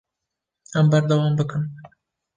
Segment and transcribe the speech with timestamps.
[0.81, 1.69] Em berdewam bikin.